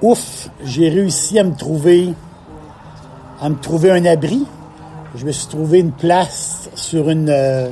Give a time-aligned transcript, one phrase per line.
[0.00, 2.14] Ouf, j'ai réussi à me trouver
[3.40, 4.44] un abri.
[5.16, 7.68] Je me suis trouvé une place sur une euh,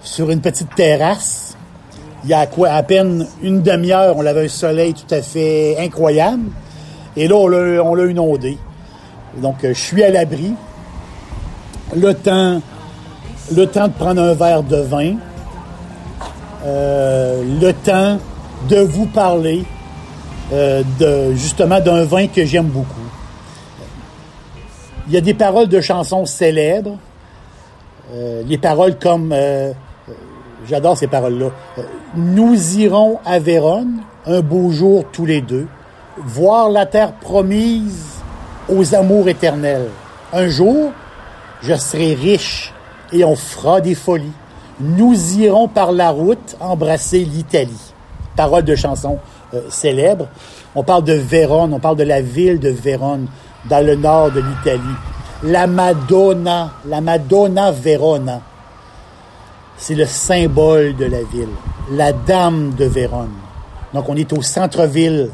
[0.00, 1.56] sur une petite terrasse.
[2.24, 5.76] Il y a quoi à peine une demi-heure, on avait un soleil tout à fait
[5.78, 6.50] incroyable.
[7.16, 8.58] Et là, on l'a, on l'a inondé.
[9.36, 10.52] Donc, euh, je suis à l'abri.
[11.94, 12.60] Le temps,
[13.54, 15.14] le temps de prendre un verre de vin.
[16.64, 18.18] Euh, le temps
[18.68, 19.64] de vous parler
[20.52, 22.94] euh, de, justement d'un vin que j'aime beaucoup.
[25.06, 26.96] Il y a des paroles de chansons célèbres.
[28.14, 29.72] Euh, les paroles comme, euh,
[30.66, 31.50] j'adore ces paroles-là,
[32.14, 35.66] nous irons à Vérone un beau jour tous les deux,
[36.16, 38.22] voir la terre promise
[38.68, 39.88] aux amours éternels.
[40.32, 40.92] Un jour,
[41.62, 42.72] je serai riche
[43.12, 44.32] et on fera des folies.
[44.80, 47.92] Nous irons par la route embrasser l'Italie.
[48.36, 49.18] Paroles de chansons
[49.54, 50.28] euh, célèbres.
[50.74, 53.26] On parle de Vérone, on parle de la ville de Vérone,
[53.68, 54.96] dans le nord de l'Italie.
[55.42, 58.40] La Madonna, la Madonna Verona,
[59.76, 61.48] c'est le symbole de la ville.
[61.92, 63.34] La Dame de Vérone.
[63.94, 65.30] Donc on est au centre-ville,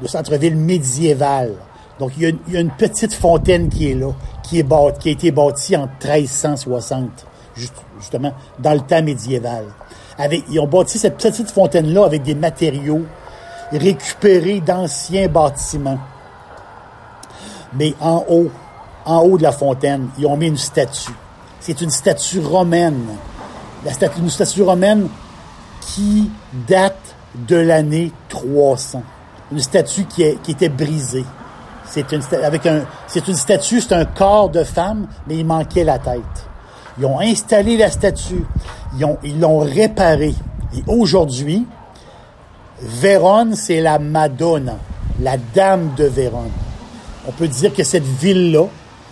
[0.00, 1.52] le centre-ville médiéval.
[1.98, 4.10] Donc il y, a, une petite fontaine qui est là,
[4.42, 7.10] qui, a été bâtie en 1360,
[7.54, 9.66] juste- justement, dans le temps médiéval.
[10.18, 13.02] Avec, ils ont bâti cette petite fontaine-là avec des matériaux
[13.72, 15.98] récupérés d'anciens bâtiments.
[17.72, 18.50] Mais en haut,
[19.04, 21.12] en haut de la fontaine, ils ont mis une statue.
[21.60, 23.06] C'est une statue romaine.
[23.84, 25.08] La statue, une statue romaine
[25.80, 26.30] qui
[26.68, 29.02] date de l'année 300.
[29.52, 31.24] Une statue qui, était brisée.
[31.84, 35.84] C'est une, avec un, c'est une statue, c'est un corps de femme, mais il manquait
[35.84, 36.20] la tête.
[36.98, 38.44] Ils ont installé la statue.
[39.02, 40.34] Ont, ils l'ont réparée.
[40.74, 41.66] Et aujourd'hui,
[42.82, 44.78] Vérone, c'est la Madonna,
[45.20, 46.50] la dame de Vérone.
[47.28, 48.66] On peut dire que cette ville-là,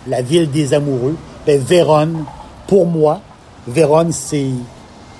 [0.07, 1.15] la ville des amoureux,
[1.45, 2.25] ben Vérone,
[2.67, 3.21] pour moi,
[3.67, 4.49] Vérone, c'est,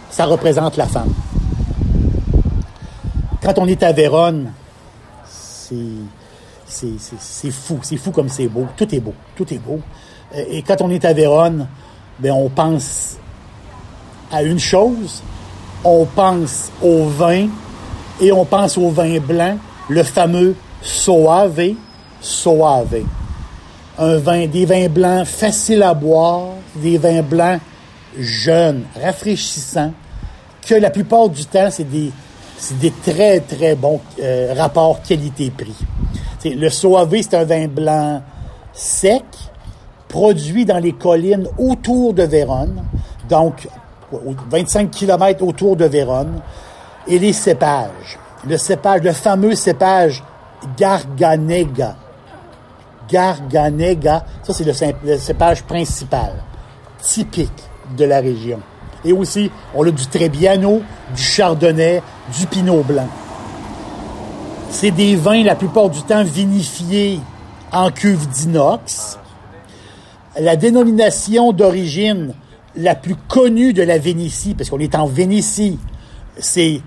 [0.10, 1.14] ça représente la femme.
[3.44, 4.52] Quand on est à Vérone,
[5.26, 5.76] c'est,
[6.66, 6.88] c'est,
[7.20, 8.66] c'est, fou, c'est fou comme c'est beau.
[8.76, 9.80] Tout est beau, tout est beau.
[10.36, 11.68] Euh, Et quand on est à Vérone,
[12.20, 13.18] ben on pense
[14.32, 15.22] à une chose,
[15.84, 17.48] on pense au vin
[18.22, 19.58] et on pense au vin blanc,
[19.90, 21.62] le fameux Soave,
[22.22, 22.98] Soave.
[23.98, 27.60] Un vin, des vins blancs faciles à boire, des vins blancs
[28.18, 29.92] jeunes, rafraîchissants,
[30.66, 32.12] que la plupart du temps, c'est des,
[32.80, 35.76] des très, très bons euh, rapports qualité-prix.
[36.46, 38.22] Le Soave, c'est un vin blanc
[38.74, 39.24] sec,
[40.08, 42.82] produit dans les collines autour de Vérone,
[43.30, 43.68] donc
[44.12, 46.40] au- 25 km autour de Vérone,
[47.08, 48.18] et les cépages.
[48.48, 50.24] Le cépage, le fameux cépage
[50.78, 51.96] Garganega.
[53.10, 56.34] Garganega, ça c'est le, cépage principal,
[57.02, 57.52] typique
[57.98, 58.60] de la région.
[59.04, 60.82] Et aussi, on a du Trebbiano,
[61.16, 62.02] du Chardonnay,
[62.38, 63.08] du Pinot Blanc.
[64.70, 67.20] C'est des vins la plupart du temps vinifiés
[67.72, 69.18] en cuve d'inox.
[70.40, 72.34] La dénomination d'origine
[72.76, 75.80] la plus connue de la Vénétie, parce qu'on est en Vénétie,
[76.40, 76.82] c'est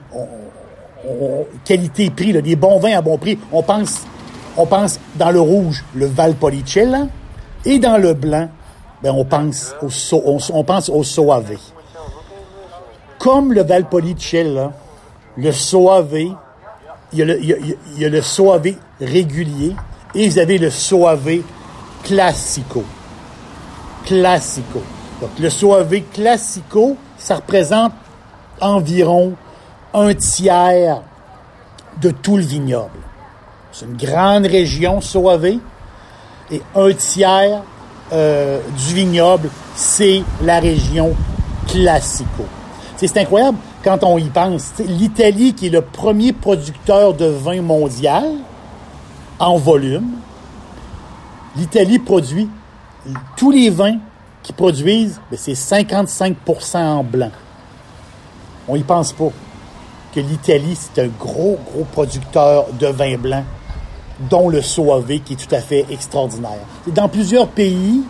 [1.64, 3.38] qualité-prix, là, des bons vins à bon prix.
[3.50, 4.02] On pense,
[4.56, 7.06] on pense dans le rouge, le Valpolicella,
[7.64, 8.48] et dans le blanc,
[9.02, 11.56] ben, on pense au, on, pense au Soave.
[13.18, 14.72] Comme le Valpolicella,
[15.36, 19.74] le Soave, il y, a le, y le Soave régulier
[20.14, 21.42] et vous avez le Soave
[22.04, 22.84] Classico.
[24.04, 24.82] Classico.
[25.20, 27.92] Donc, le Soave Classico, ça représente
[28.60, 29.34] environ
[29.94, 31.02] un tiers
[32.00, 32.98] de tout le vignoble.
[33.72, 35.46] C'est une grande région, Soave,
[36.50, 37.62] et un tiers
[38.12, 41.14] euh, du vignoble, c'est la région
[41.66, 42.44] Classico.
[42.96, 44.72] C'est incroyable quand on y pense.
[44.78, 48.24] L'Italie, qui est le premier producteur de vin mondial
[49.38, 50.10] en volume,
[51.56, 52.48] l'Italie produit
[53.36, 53.96] tous les vins
[54.42, 56.36] qu'ils produisent, ben, c'est 55
[56.74, 57.30] en blanc.
[58.68, 59.30] On y pense pas
[60.14, 63.44] que l'Italie, c'est un gros, gros producteur de vin blanc,
[64.30, 66.60] dont le Soave, qui est tout à fait extraordinaire.
[66.86, 68.02] Dans plusieurs pays,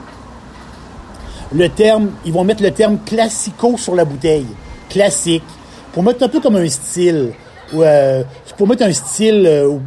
[1.55, 4.47] le terme, ils vont mettre le terme classico sur la bouteille.
[4.89, 5.45] Classique.
[5.93, 7.33] Pour mettre un peu comme un style.
[7.73, 8.23] Ou, euh,
[8.57, 9.79] pour mettre un style, euh,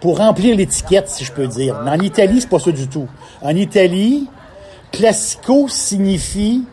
[0.00, 1.80] pour remplir l'étiquette, si je peux dire.
[1.84, 3.06] Mais en Italie, c'est pas ça du tout.
[3.42, 4.28] En Italie,
[4.92, 6.64] classico signifie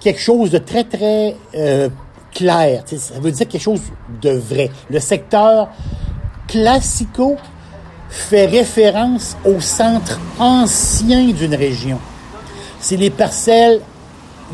[0.00, 1.88] quelque chose de très, très euh,
[2.36, 2.82] clair.
[2.86, 3.80] ça veut dire quelque chose
[4.20, 4.70] de vrai.
[4.90, 5.68] Le secteur
[6.46, 7.36] classico
[8.10, 11.98] fait référence au centre ancien d'une région.
[12.78, 13.80] C'est les parcelles,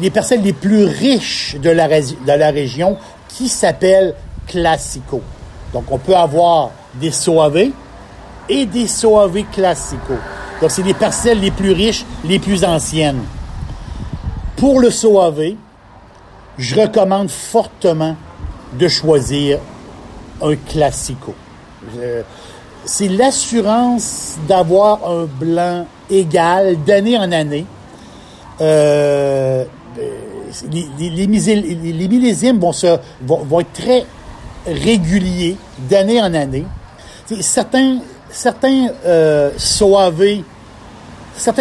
[0.01, 2.97] les parcelles les plus riches de la, région
[3.29, 4.15] qui s'appellent
[4.47, 5.21] classico.
[5.73, 7.71] Donc, on peut avoir des Soave
[8.49, 10.15] et des Soave classico.
[10.61, 13.23] Donc, c'est les parcelles les plus riches, les plus anciennes.
[14.57, 15.55] Pour le Soave,
[16.63, 18.17] je recommande fortement
[18.79, 19.59] de choisir
[20.41, 21.35] un classico.
[22.85, 27.67] C'est l'assurance d'avoir un blanc égal d'année en année.
[28.61, 29.65] Euh,
[30.71, 31.27] les, les,
[32.09, 34.07] millésimes vont, être très
[34.67, 35.57] réguliers
[35.91, 36.65] d'année en année.
[37.41, 37.99] Certains,
[38.31, 40.45] certains euh, certains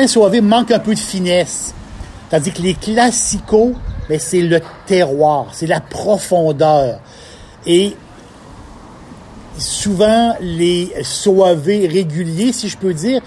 [0.08, 1.74] soavés manquent un peu de finesse.
[2.30, 3.74] Tandis que les classicaux,
[4.12, 7.00] mais c'est le terroir, c'est la profondeur.
[7.66, 7.96] Et
[9.58, 13.22] souvent, les soavés réguliers, si je peux dire,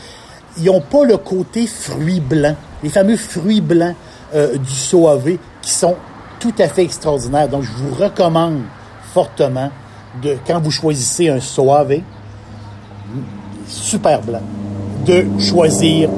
[0.58, 3.96] ils n'ont pas le côté fruit blanc, les fameux fruits blancs
[4.34, 5.96] euh, du soavé qui sont
[6.38, 7.48] tout à fait extraordinaires.
[7.48, 8.60] Donc, je vous recommande
[9.14, 9.70] fortement
[10.22, 12.04] de, quand vous choisissez un soavé,
[13.66, 14.42] super blanc,
[15.06, 16.10] de choisir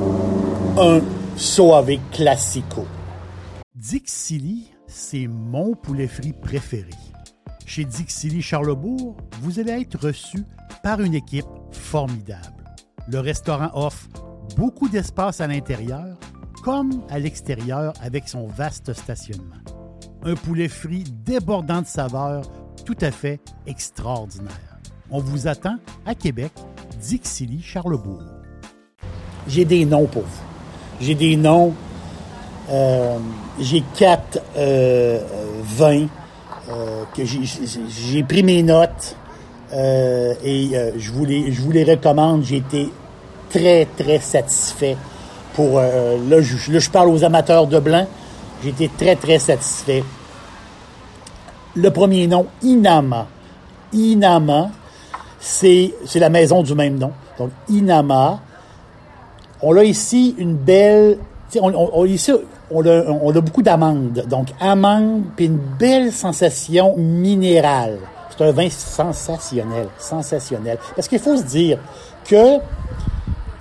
[0.77, 0.99] un
[1.37, 2.85] soavé classico.
[3.89, 6.91] Dixili, c'est mon poulet frit préféré.
[7.67, 10.43] Chez Dixili Charlebourg, vous allez être reçu
[10.83, 12.65] par une équipe formidable.
[13.07, 14.09] Le restaurant offre
[14.57, 16.19] beaucoup d'espace à l'intérieur
[16.65, 19.63] comme à l'extérieur avec son vaste stationnement.
[20.25, 22.43] Un poulet frit débordant de saveurs
[22.85, 24.81] tout à fait extraordinaire.
[25.11, 26.53] On vous attend à Québec,
[27.01, 28.25] Dixilly, Charlebourg.
[29.47, 30.45] J'ai des noms pour vous.
[31.01, 31.73] J'ai des noms
[32.71, 33.19] euh,
[33.61, 35.21] j'ai quatre euh,
[35.63, 36.07] vins
[36.69, 39.17] euh, que j'ai pris mes notes
[39.73, 42.45] et je, vous les, je recommande.
[42.45, 42.91] J'ai été
[43.51, 44.97] très, très satisfait
[45.55, 45.81] pour...
[45.81, 48.07] là, je, là, je parle aux amateurs de blanc.
[48.63, 50.03] J'ai été très, très satisfait.
[51.75, 53.27] Le premier nom, Inama.
[53.93, 54.71] Inama,
[55.39, 57.13] c'est la maison du même nom.
[57.39, 58.41] Donc, Inama.
[59.63, 61.19] On a ici une belle...
[61.61, 62.33] On, on, ici,
[62.71, 62.85] on
[63.37, 64.25] a, beaucoup d'amandes.
[64.29, 67.99] Donc, amandes, puis une belle sensation minérale.
[68.31, 70.79] C'est un vin sensationnel, sensationnel.
[70.95, 71.79] Parce qu'il faut se dire
[72.25, 72.59] que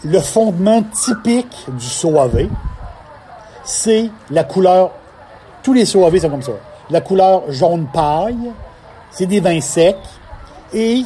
[0.03, 2.47] le fondement typique du Soave,
[3.63, 4.91] c'est la couleur.
[5.63, 6.51] Tous les Soave sont comme ça.
[6.89, 8.51] La couleur jaune paille,
[9.11, 9.95] c'est des vins secs
[10.73, 11.03] et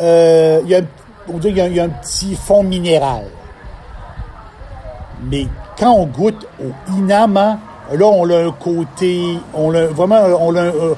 [0.00, 0.80] euh, il y, a,
[1.68, 3.24] y a un petit fond minéral.
[5.22, 5.46] Mais
[5.78, 7.58] quand on goûte au Inama,
[7.92, 10.94] là, on a un côté, on a vraiment, on a, euh,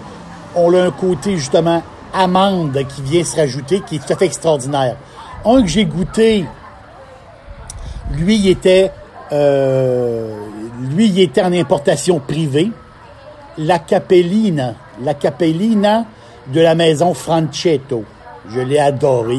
[0.55, 4.27] on a un côté justement amande qui vient se rajouter, qui est tout à fait
[4.27, 4.97] extraordinaire.
[5.45, 6.45] Un que j'ai goûté,
[8.13, 8.93] lui, il était,
[9.33, 10.35] euh,
[10.81, 12.71] lui, il était en importation privée.
[13.59, 16.05] La Capellina, la Capellina
[16.49, 18.05] de la maison Francetto.
[18.51, 19.39] Je l'ai adoré.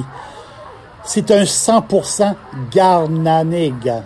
[1.03, 2.36] C'est un 100%
[2.72, 4.03] Garnanega.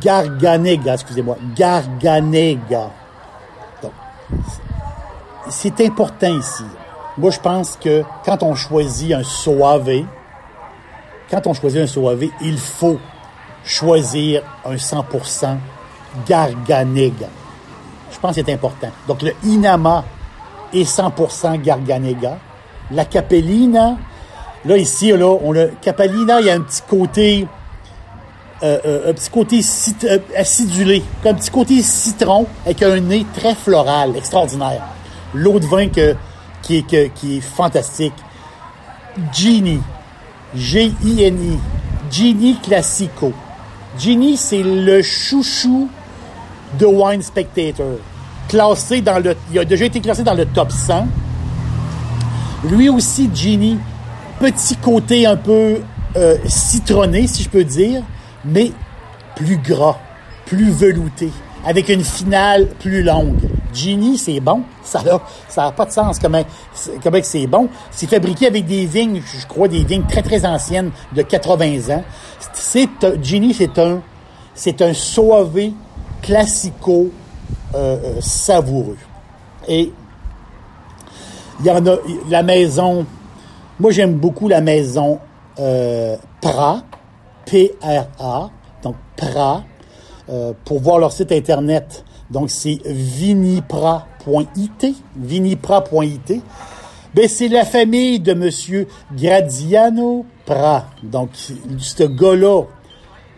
[0.00, 2.90] Garganega, excusez-moi, Garganega.
[5.48, 6.64] c'est important ici.
[7.16, 10.04] Moi, je pense que quand on choisit un soave,
[11.30, 12.98] quand on choisit un soave, il faut
[13.64, 15.56] choisir un 100%
[16.26, 17.28] Garganega.
[18.10, 18.90] Je pense que c'est important.
[19.06, 20.04] Donc, le Inama
[20.72, 22.38] est 100% Garganega.
[22.90, 23.96] La Capellina,
[24.64, 27.46] là, ici, là, on le Capellina, il y a un petit côté
[28.60, 29.60] euh, euh, un petit côté
[30.02, 34.82] euh, acidulé, un petit côté citron avec un nez très floral, extraordinaire.
[35.32, 36.00] L'eau de vin qui,
[36.74, 38.14] est, fantastique.
[39.32, 39.80] Genie.
[40.56, 41.58] G-I-N-I.
[42.10, 43.32] Genie Classico.
[43.96, 45.88] Genie, c'est le chouchou
[46.80, 47.98] de Wine Spectator.
[48.48, 51.06] Classé dans le, il a déjà été classé dans le top 100.
[52.64, 53.78] Lui aussi, Genie,
[54.40, 55.80] petit côté un peu
[56.48, 58.02] citronné, si je peux dire,
[58.48, 58.72] mais
[59.36, 59.98] plus gras,
[60.46, 61.30] plus velouté,
[61.64, 63.40] avec une finale plus longue.
[63.72, 64.62] Genie, c'est bon.
[64.82, 65.02] Ça
[65.56, 66.42] n'a pas de sens comment,
[67.02, 67.68] comment c'est bon.
[67.90, 72.04] C'est fabriqué avec des vignes, je crois, des vignes très, très anciennes de 80 ans.
[72.54, 72.88] C'est,
[73.22, 74.00] Genie, c'est un,
[74.54, 75.72] c'est un soavé
[76.22, 77.10] classico
[77.74, 78.96] euh, euh, savoureux.
[79.66, 79.92] Et
[81.60, 81.96] il y en a,
[82.30, 83.04] la maison,
[83.78, 85.18] moi j'aime beaucoup la maison
[85.58, 86.82] euh, Pra,
[87.50, 88.50] P-R-A,
[88.82, 89.64] donc Pra,
[90.28, 92.04] euh, pour voir leur site internet.
[92.30, 94.06] Donc c'est vinipra.it,
[95.16, 96.42] vinipra.it.
[97.14, 100.90] Ben, c'est la famille de Monsieur Gradiano Pra.
[101.02, 101.30] Donc,
[101.78, 102.64] ce gars-là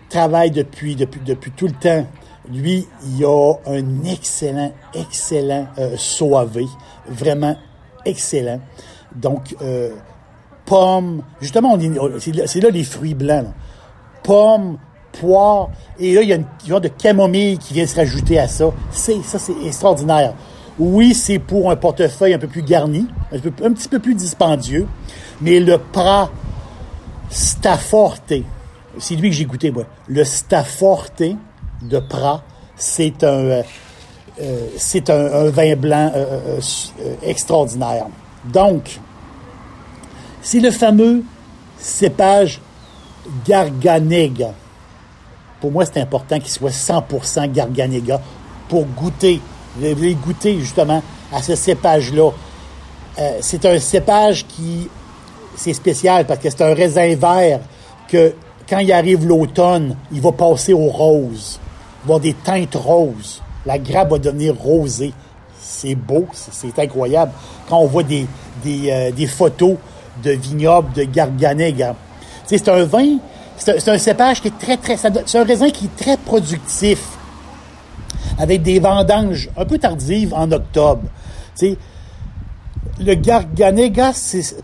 [0.09, 2.05] travaille depuis, tout le temps.
[2.53, 5.95] Lui, il a un excellent, excellent euh.
[7.09, 7.57] Vraiment
[8.05, 8.61] excellent.
[9.15, 9.91] Donc, euh,
[10.67, 11.79] pommes, justement,
[12.19, 13.47] c'est là les fruits blancs.
[14.31, 14.79] Pommes,
[15.21, 18.47] poire, et là, il y a une genre de camomille qui vient se rajouter à
[18.47, 18.67] ça.
[18.93, 20.35] C'est, ça, c'est extraordinaire.
[20.79, 24.87] Oui, c'est pour un portefeuille un peu plus garni, un, peu, petit peu plus dispendieux,
[25.41, 26.31] mais le Pra
[27.29, 28.33] Stafforte,
[28.99, 29.83] c'est lui que j'ai goûté, moi.
[30.07, 31.25] Le Stafforte
[31.83, 32.45] de Pra,
[32.77, 33.63] c'est un, euh,
[34.41, 36.61] euh, c'est un, vin blanc euh,
[37.25, 38.07] extraordinaire.
[38.45, 39.01] Donc,
[40.41, 41.25] c'est le fameux
[41.79, 42.61] cépage
[43.47, 44.53] Garganega.
[45.61, 48.21] Pour moi, c'est important qu'il soit 100% Garganega
[48.69, 49.41] pour goûter,
[50.25, 52.31] goûter justement à ce cépage-là.
[53.19, 54.89] Euh, c'est un cépage qui,
[55.57, 57.61] c'est spécial parce que c'est un raisin vert
[58.09, 58.35] que
[58.69, 61.59] quand il arrive l'automne, il va passer au rose.
[62.05, 63.43] Il va avoir des teintes roses.
[63.67, 65.13] La grappe va devenir rosée.
[65.61, 67.33] C'est beau, c'est incroyable.
[67.69, 68.27] Quand on voit des,
[68.65, 69.77] des, euh, des photos
[70.23, 71.97] de vignobles de Garganega.
[72.57, 73.19] C'est un vin
[73.61, 74.97] c'est un, cépage qui est très, très...
[74.97, 76.99] C'est un raisin qui est très productif,
[78.39, 81.03] avec des vendanges un peu tardives en octobre.
[81.61, 84.13] le Garganega,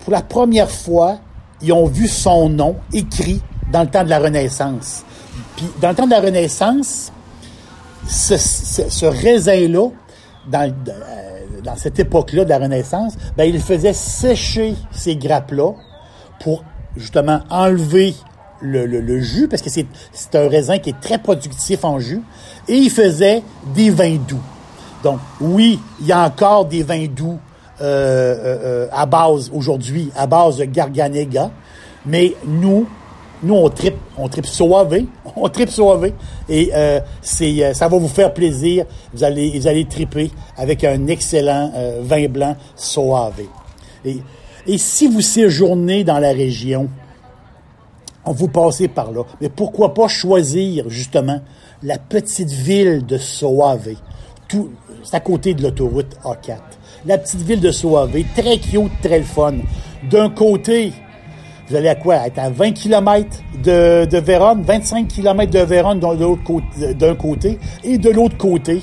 [0.02, 1.18] pour la première fois,
[1.60, 5.04] ils ont vu son nom écrit dans le temps de la Renaissance.
[5.56, 7.12] Puis, dans le temps de la Renaissance,
[8.08, 9.90] ce, raisin-là,
[10.48, 15.72] dans, euh, dans cette époque-là de la Renaissance, ben, il faisait sécher ces grappes-là
[16.40, 16.62] pour
[16.96, 18.14] justement enlever
[18.60, 22.22] le, le, jus, parce que c'est un raisin qui est très productif en jus,
[22.68, 23.42] et il faisait
[23.74, 24.40] des vins doux.
[25.02, 27.38] Donc, oui, il y a encore des vins doux
[27.80, 31.50] euh, euh, à base, aujourd'hui, à base de Garganega,
[32.06, 32.86] mais nous,
[33.42, 36.14] nous, on tripe, on tripe soivé, on tripe soivé,
[36.48, 38.86] et euh, c'est, ça va vous faire plaisir.
[39.12, 43.48] Vous allez, vous allez triper avec un excellent euh, vin blanc soivé.
[44.04, 44.18] Et,
[44.66, 46.88] et si vous séjournez dans la région,
[48.24, 49.22] vous passez par là.
[49.40, 51.40] Mais pourquoi pas choisir, justement,
[51.82, 53.90] la petite ville de Soave?
[54.48, 54.70] Tout,
[55.04, 56.58] c'est à côté de l'autoroute A4.
[57.06, 59.54] La petite ville de Soave, très cute, très le fun.
[60.10, 60.92] D'un côté,
[61.68, 62.26] vous allez à quoi?
[62.26, 63.28] Être à 20 km
[63.62, 68.82] de, Vérone, 25 km de Vérone d'un côté, côté, et de l'autre côté,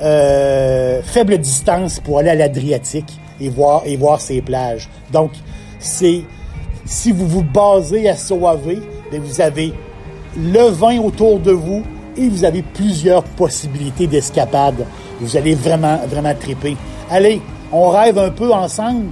[0.00, 4.88] euh, faible distance pour aller à l'Adriatique et voir, et voir ces plages.
[5.12, 5.32] Donc,
[5.78, 6.22] c'est
[6.84, 8.74] si vous vous basez à Soave,
[9.12, 9.72] vous avez
[10.36, 11.82] le vin autour de vous
[12.16, 14.86] et vous avez plusieurs possibilités d'escapade.
[15.20, 16.76] Vous allez vraiment, vraiment triper.
[17.10, 17.40] Allez,
[17.72, 19.06] on rêve un peu ensemble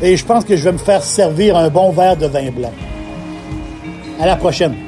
[0.00, 2.72] et je pense que je vais me faire servir un bon verre de vin blanc.
[4.20, 4.87] À la prochaine.